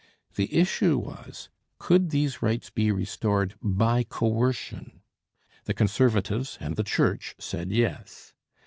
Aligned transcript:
The 0.33 0.51
issue 0.55 0.97
was, 0.97 1.49
Could 1.77 2.09
these 2.09 2.41
rights 2.41 2.71
be 2.71 2.91
restored 2.91 3.53
by 3.61 4.01
coercion? 4.01 5.01
The 5.65 5.75
Conservatives 5.75 6.57
and 6.59 6.75
the 6.75 6.83
Church 6.83 7.35
said 7.37 7.71
Yes. 7.71 8.33